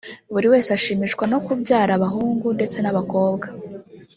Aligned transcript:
buri 0.33 0.47
wese 0.53 0.69
ashimishwa 0.77 1.23
no 1.31 1.37
kubyara 1.45 1.93
bahungu 2.03 2.47
ndetse 2.57 2.77
n'abakobwa 2.79 3.47